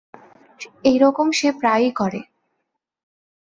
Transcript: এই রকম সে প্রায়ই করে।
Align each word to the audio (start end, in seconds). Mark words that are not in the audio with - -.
এই 0.83 0.97
রকম 0.97 1.27
সে 1.31 1.49
প্রায়ই 1.51 1.91
করে। 1.91 2.19